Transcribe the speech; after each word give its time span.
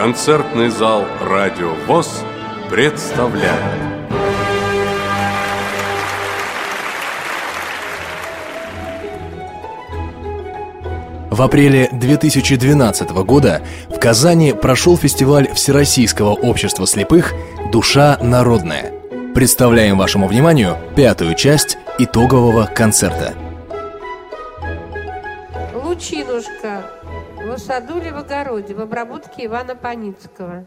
Концертный 0.00 0.70
зал 0.70 1.04
«Радио 1.20 1.74
ВОЗ» 1.86 2.24
представляет 2.70 3.60
В 11.30 11.42
апреле 11.42 11.90
2012 11.92 13.10
года 13.10 13.60
в 13.90 13.98
Казани 13.98 14.54
прошел 14.54 14.96
фестиваль 14.96 15.52
Всероссийского 15.52 16.30
общества 16.30 16.86
слепых 16.86 17.34
«Душа 17.70 18.16
народная». 18.22 18.94
Представляем 19.34 19.98
вашему 19.98 20.28
вниманию 20.28 20.78
пятую 20.96 21.34
часть 21.34 21.76
итогового 21.98 22.64
концерта. 22.64 23.34
Лучинушка 25.74 26.99
саду 27.60 27.98
или 27.98 28.10
в 28.10 28.16
огороде 28.16 28.74
в 28.74 28.80
обработке 28.80 29.46
Ивана 29.46 29.76
Паницкого. 29.76 30.66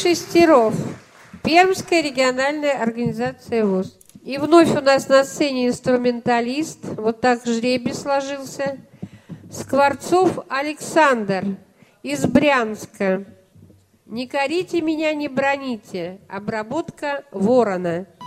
Шестеров, 0.00 0.74
Пермская 1.42 2.02
региональная 2.02 2.80
организация 2.80 3.64
ВОЗ. 3.64 3.98
И 4.22 4.38
вновь 4.38 4.70
у 4.70 4.80
нас 4.80 5.08
на 5.08 5.24
сцене 5.24 5.66
инструменталист, 5.66 6.78
вот 6.96 7.20
так 7.20 7.44
жребий 7.44 7.94
сложился, 7.94 8.78
Скворцов 9.50 10.38
Александр 10.48 11.56
из 12.04 12.24
Брянска. 12.26 13.24
«Не 14.06 14.28
корите 14.28 14.80
меня, 14.82 15.12
не 15.14 15.26
броните»– 15.26 16.20
обработка 16.28 17.24
ворона– 17.32 18.06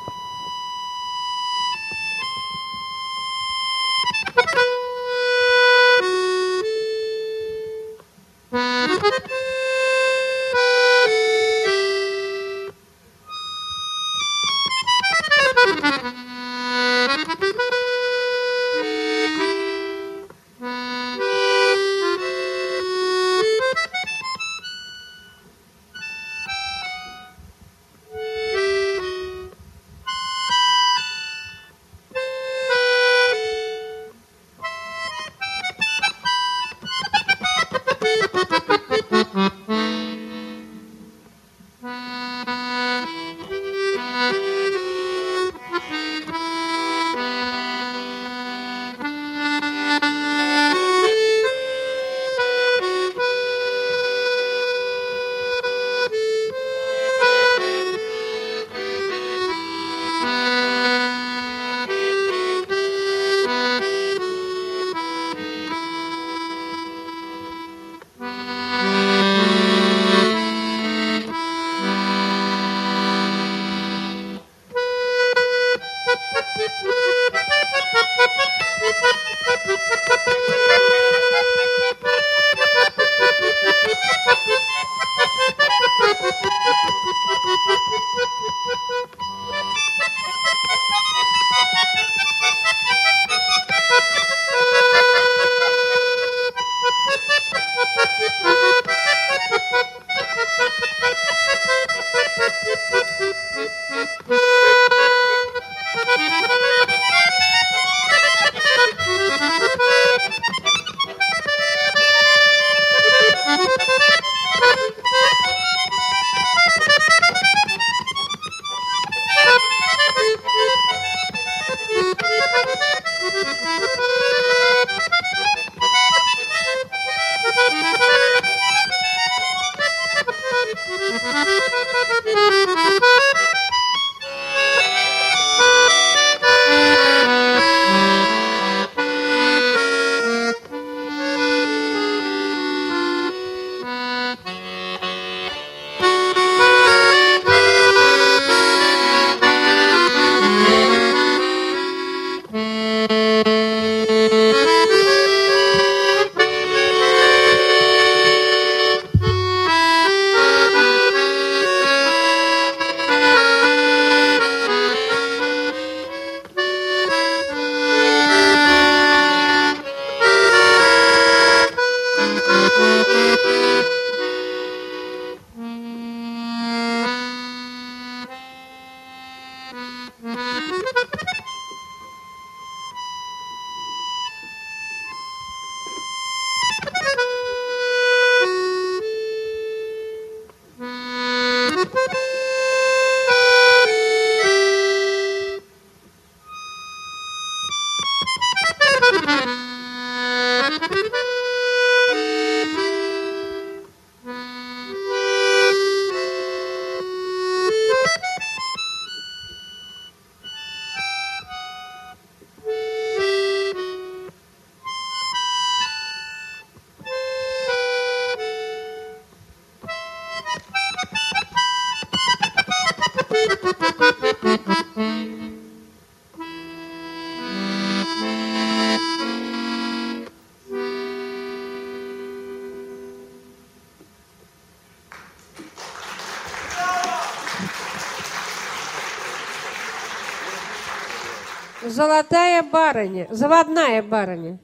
Золотая 241.83 242.63
барыня, 242.63 243.27
заводная 243.31 244.01
барыня. 244.01 244.59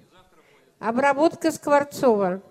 Обработка 0.80 1.52
Скворцова. 1.52 2.42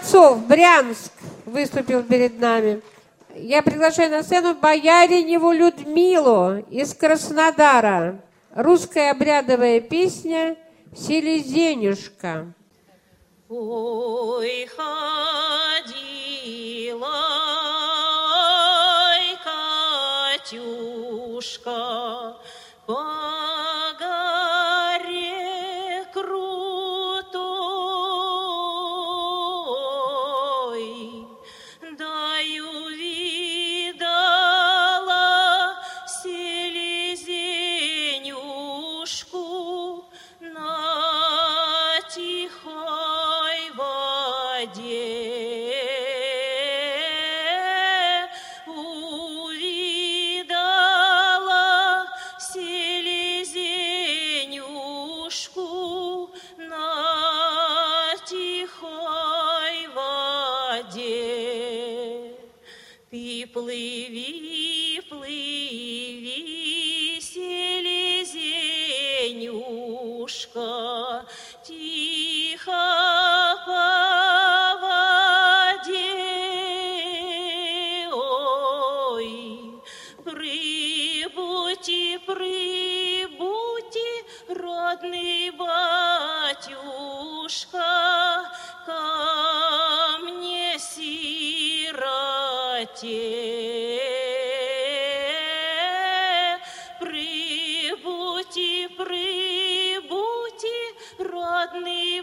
Скворцов, 0.00 0.46
Брянск, 0.46 1.12
выступил 1.44 2.02
перед 2.02 2.40
нами. 2.40 2.80
Я 3.34 3.62
приглашаю 3.62 4.10
на 4.10 4.22
сцену 4.22 4.54
Бояриневу 4.54 5.52
Людмилу 5.52 6.56
из 6.70 6.94
Краснодара. 6.94 8.20
Русская 8.54 9.10
обрядовая 9.10 9.80
песня 9.80 10.56
«Селезенюшка». 10.96 12.52
Ой, 13.48 14.66
ходила, 14.66 14.88
ой, 19.06 19.36
Катюшка, 20.46 22.36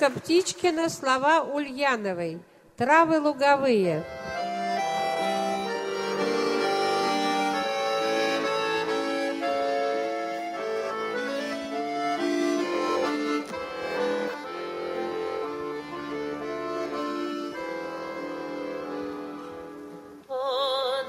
Сказка 0.03 0.19
Птичкина, 0.19 0.89
слова 0.89 1.43
Ульяновой. 1.43 2.41
Травы 2.77 3.21
луговые. 3.21 4.05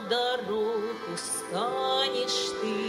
Дорогу 0.08 1.18
станешь 1.18 2.52
ты 2.62 2.83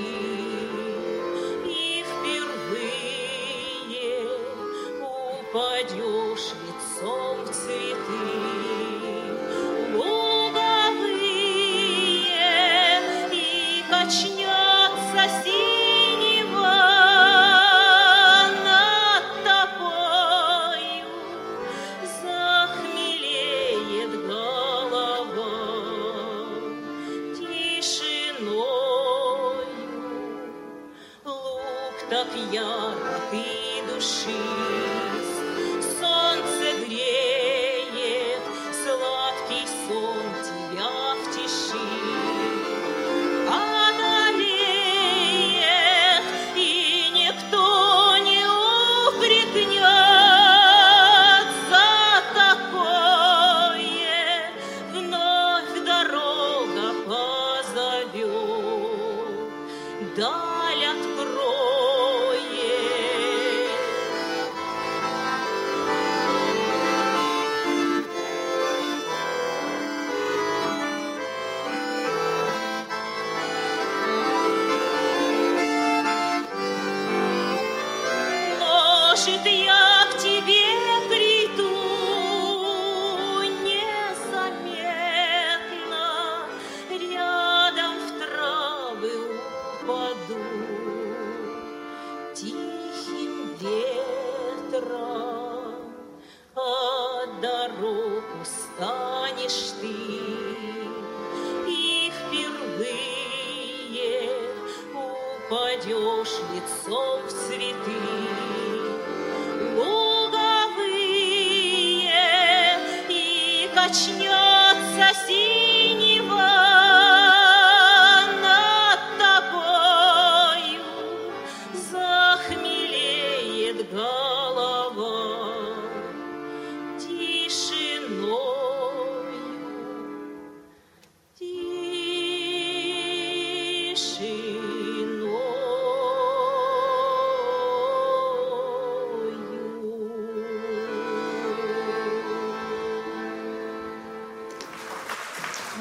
Да. 60.16 60.53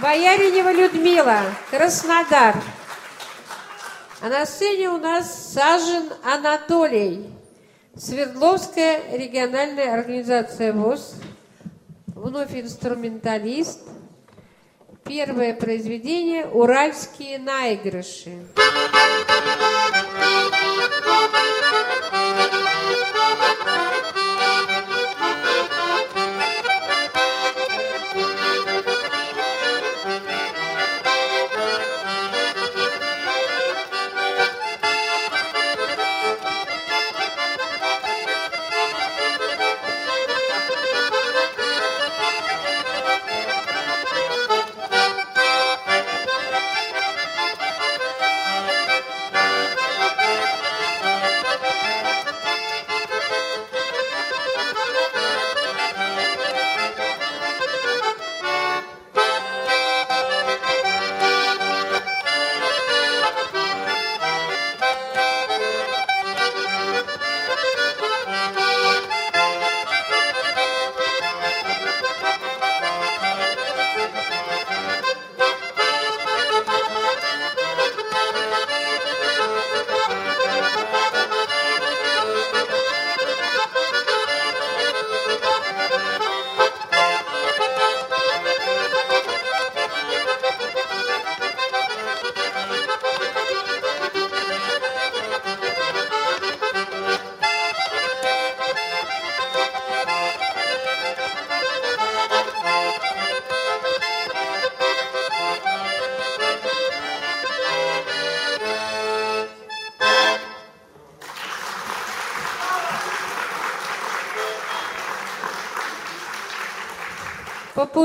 Бояринева 0.03 0.71
Людмила, 0.71 1.39
Краснодар. 1.71 2.55
А 4.21 4.29
на 4.29 4.45
сцене 4.45 4.89
у 4.89 4.97
нас 4.97 5.53
Сажен 5.53 6.09
Анатолий, 6.23 7.29
Свердловская 7.97 9.17
региональная 9.17 9.93
организация 9.93 10.71
ВОЗ 10.71 11.15
вновь 12.33 12.55
инструменталист. 12.55 13.81
Первое 15.05 15.53
произведение 15.53 16.47
«Уральские 16.47 17.37
наигрыши». 17.37 18.47
Thank 23.75 24.17
you. 24.17 24.22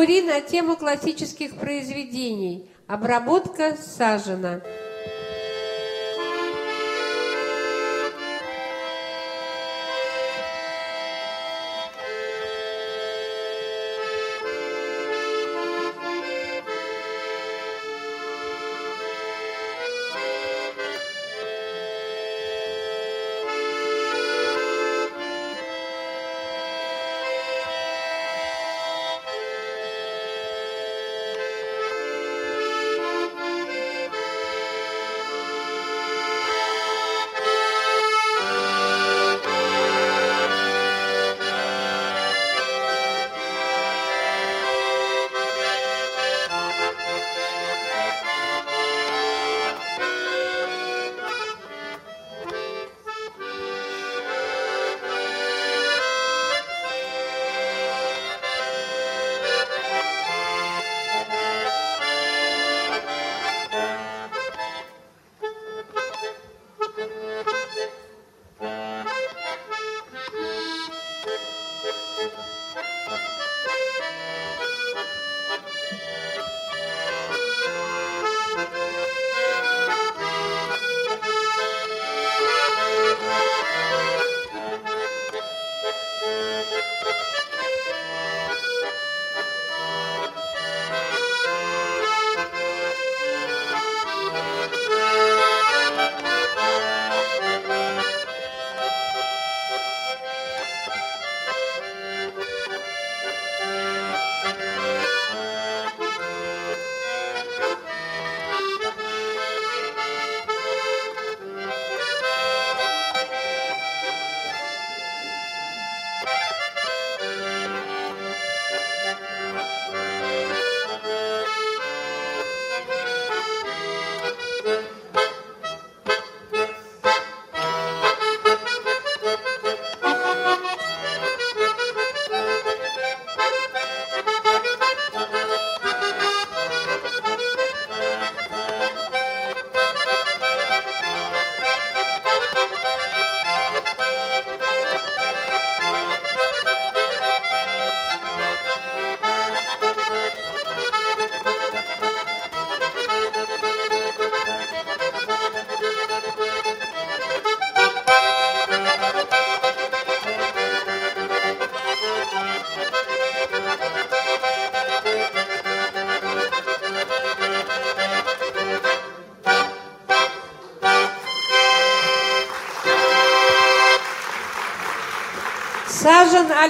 Попури 0.09 0.23
на 0.23 0.41
тему 0.41 0.77
классических 0.79 1.57
произведений. 1.57 2.65
Обработка 2.87 3.77
сажена. 3.77 4.63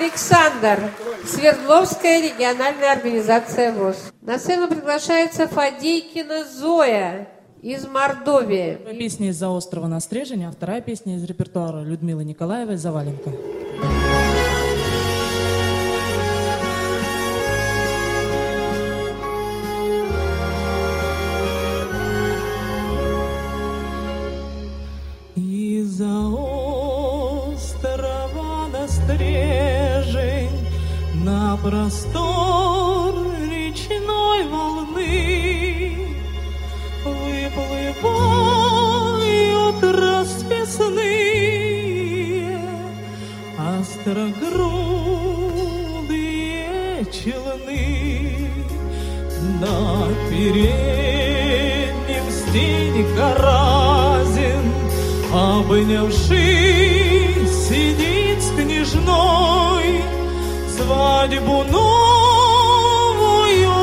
Александр, 0.00 0.92
Свердловская 1.26 2.22
региональная 2.22 2.92
организация 2.92 3.72
ВОЗ. 3.72 4.12
На 4.22 4.38
сцену 4.38 4.68
приглашается 4.68 5.48
Фадейкина 5.48 6.44
Зоя 6.44 7.28
из 7.62 7.84
Мордовии. 7.84 8.78
Песня 8.96 9.30
из-за 9.30 9.48
острова 9.48 9.88
на 9.88 9.98
Стрежень, 9.98 10.44
а 10.44 10.52
вторая 10.52 10.82
песня 10.82 11.16
из 11.16 11.24
репертуара 11.24 11.82
Людмилы 11.82 12.22
Николаевой 12.24 12.76
«Заваленка». 12.76 13.30
Из-за 13.30 14.27
острогрудые 44.08 47.04
челны 47.12 48.48
на 49.60 50.08
переднем 50.30 52.24
стенька 52.30 53.34
разин, 53.36 54.72
обнявшись, 55.32 56.32
сидит 57.68 58.40
с 58.42 58.50
княжной, 58.52 60.02
свадьбу 60.74 61.64
новую 61.70 62.32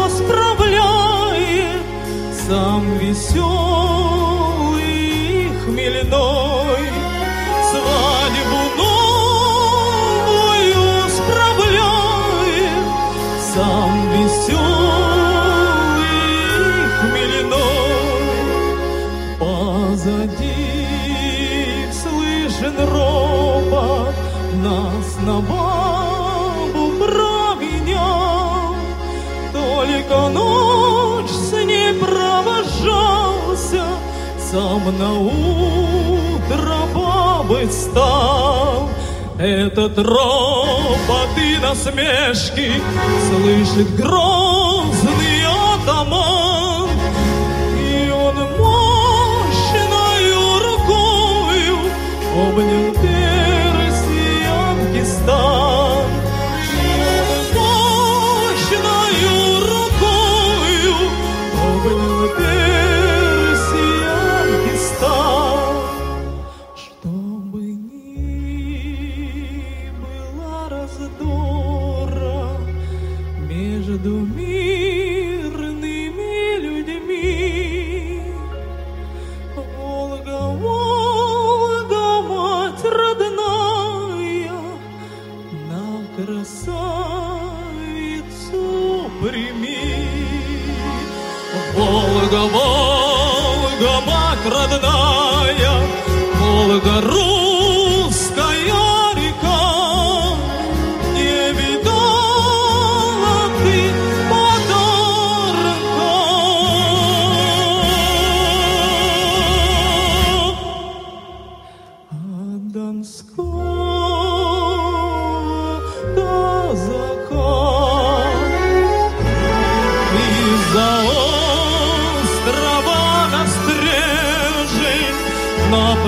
справляет, 0.09 1.83
сам 2.47 2.83
веселый 2.97 3.74
сам 34.55 34.97
на 34.97 35.13
утро 35.19 36.77
бабы 36.93 37.67
стал. 37.69 38.89
Этот 39.37 39.97
ропот 39.97 41.37
и 41.37 41.57
насмешки 41.57 42.71
слышит 43.27 43.95
грозный 43.97 44.44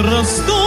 простор. 0.04 0.67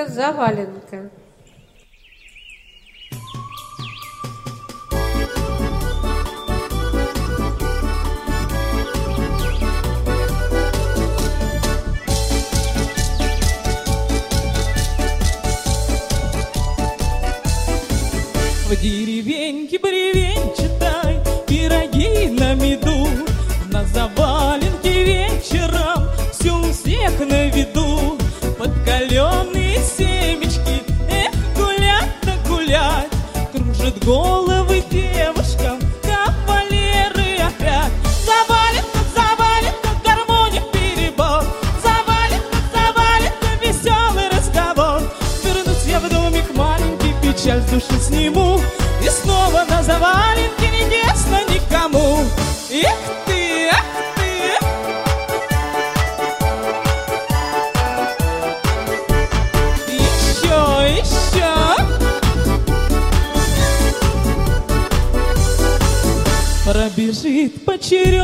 валенка 0.00 0.06
за 0.08 0.32
валенкой. 0.32 1.10
В 18.68 18.76
деревеньке 18.82 19.78
бревенчатой 19.78 21.18
пироги 21.46 22.30
на 22.30 22.54
меду 22.54 23.08
на 23.72 23.84
завал. 23.84 24.49
should 67.90 68.14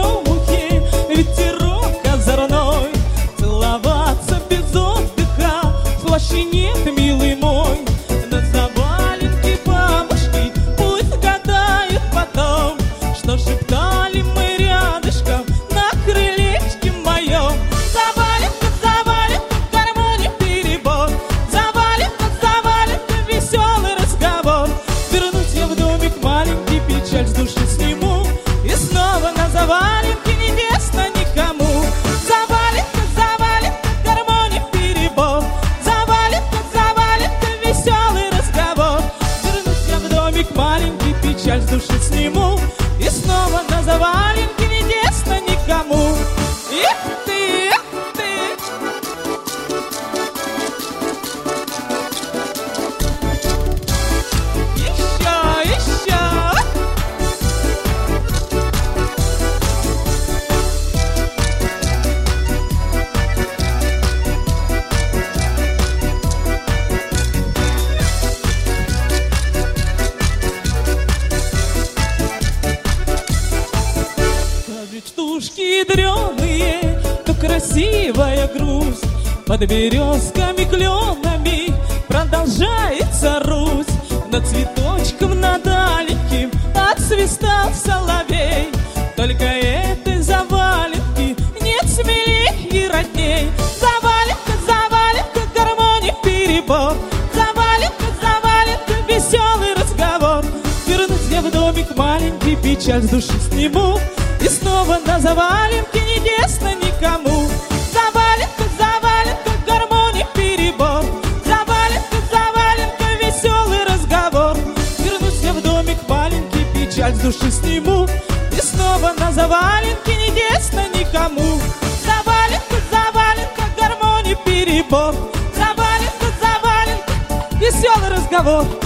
печаль 102.67 103.03
с 103.03 103.09
души 103.09 103.39
сниму 103.49 104.01
И 104.41 104.49
снова 104.49 104.99
на 105.07 105.21
заваленке 105.21 106.01
неясно 106.01 106.75
никому 106.75 107.49
Заваленка, 107.95 108.65
заваленка, 108.77 109.53
гармоний 109.67 110.27
перебор. 110.35 111.05
Заваленка, 111.45 112.19
заваленка, 112.33 113.07
веселый 113.23 113.85
разговор. 113.85 114.57
Вернусь 114.99 115.43
я 115.43 115.53
в 115.53 115.63
домик 115.63 115.99
маленький, 116.09 116.67
печаль 116.75 117.15
с 117.15 117.21
души 117.21 117.51
сниму 117.53 118.09
И 118.51 118.61
снова 118.61 119.13
на 119.17 119.31
заваленке 119.31 120.17
неясно 120.17 120.89
никому 120.89 121.61
Заваленка, 122.05 122.79
заваленка, 122.91 123.63
гармоний 123.79 124.37
перебор. 124.45 125.15
Заваленка, 125.55 126.29
заваленка, 126.43 127.13
веселый 127.61 128.11
разговор. 128.11 128.86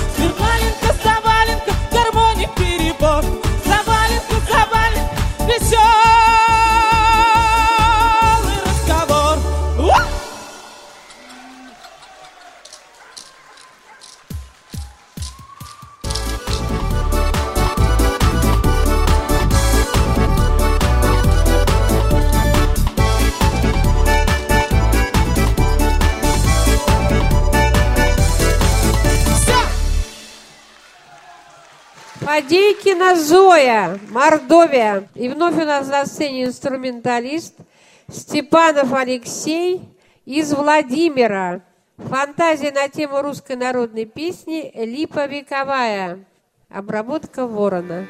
Фадейкина 32.21 33.17
Зоя, 33.17 33.99
Мордовия. 34.11 35.09
И 35.15 35.29
вновь 35.31 35.55
у 35.55 35.65
нас 35.65 35.89
на 35.89 36.05
сцене 36.05 36.45
инструменталист 36.45 37.55
Степанов 38.09 38.93
Алексей 38.93 39.81
из 40.27 40.53
Владимира. 40.53 41.63
Фантазия 41.97 42.73
на 42.73 42.89
тему 42.89 43.23
русской 43.23 43.57
народной 43.57 44.05
песни 44.05 44.71
«Липа 44.75 45.27
вековая». 45.27 46.27
Обработка 46.69 47.47
ворона. 47.47 48.07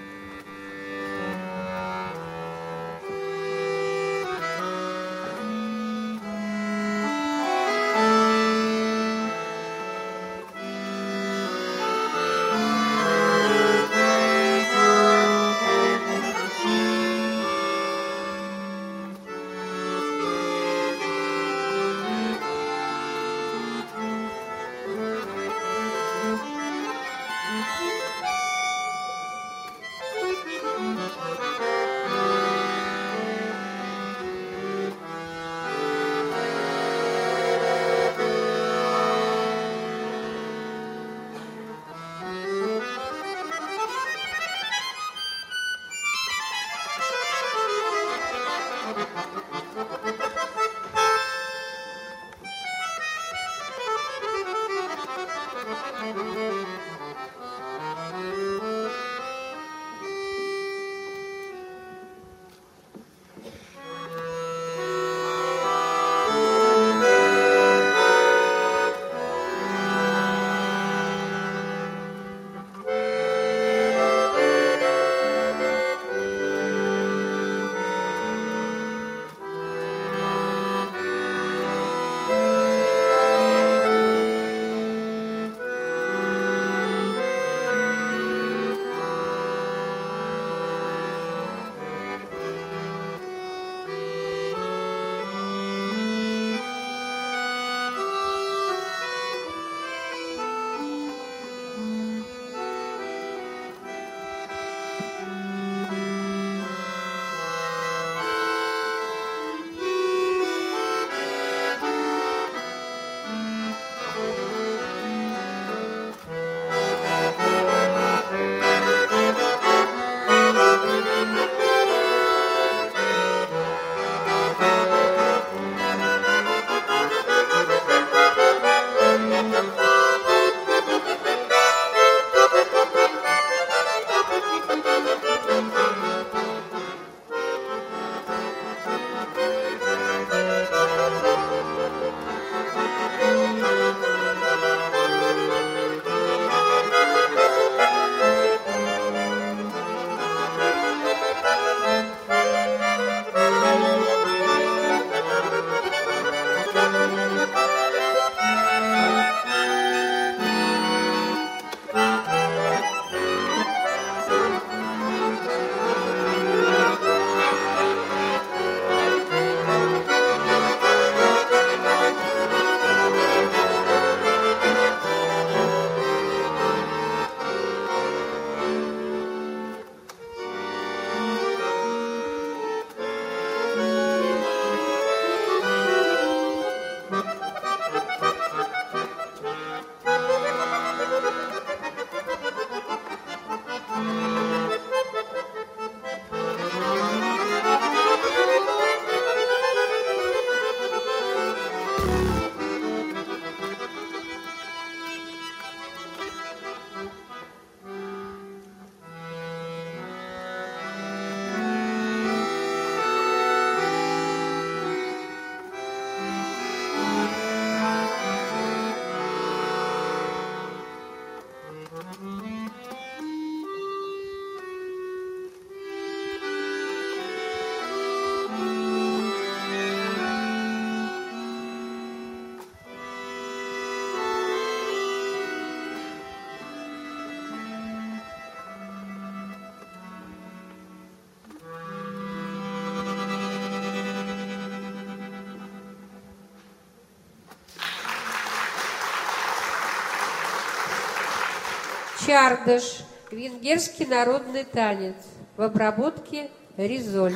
Чардыш, 252.31 252.85
венгерский 253.33 254.07
народный 254.07 254.63
танец 254.63 255.17
в 255.57 255.63
обработке 255.63 256.49
Ризоль. 256.77 257.35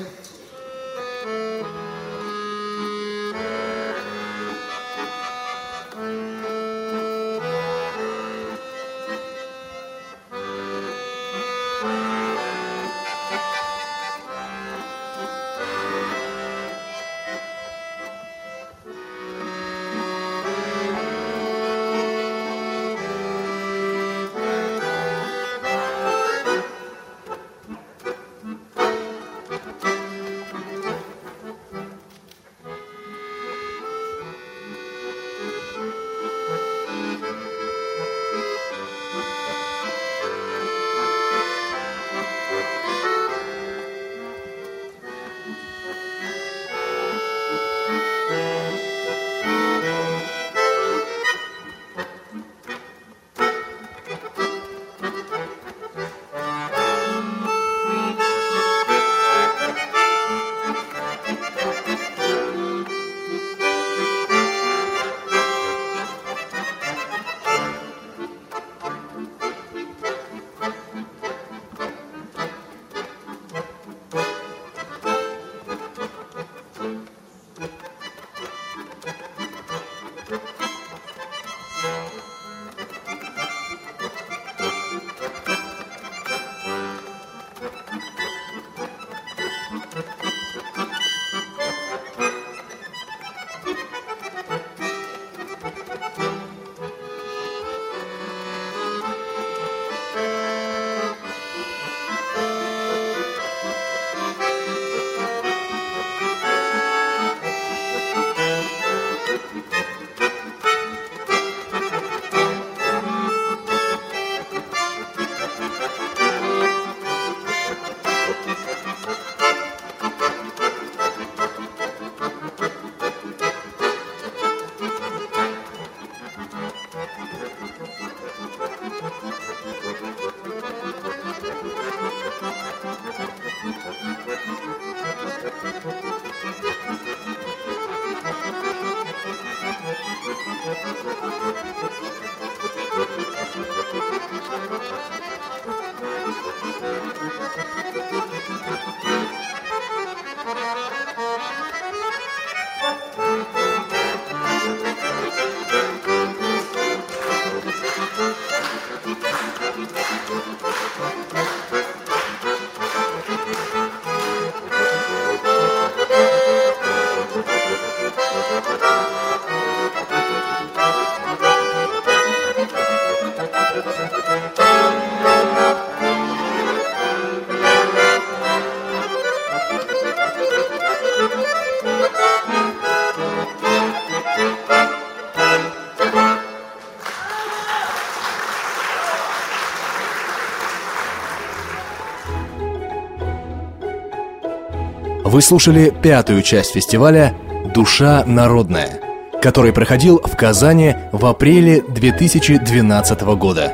Вы 195.35 195.43
слушали 195.43 195.93
пятую 196.01 196.43
часть 196.43 196.75
фестиваля 196.75 197.35
«Душа 197.75 198.23
народная», 198.25 199.01
который 199.43 199.73
проходил 199.73 200.21
в 200.23 200.37
Казани 200.37 200.95
в 201.11 201.27
апреле 201.27 201.83
2012 201.83 203.23
года. 203.37 203.73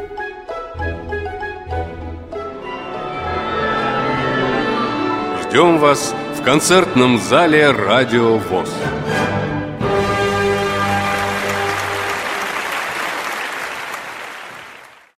Ждем 5.42 5.76
вас 5.76 6.14
в 6.38 6.42
концертном 6.42 7.18
зале 7.18 7.70
«Радио 7.72 8.38
ВОЗ». 8.38 8.70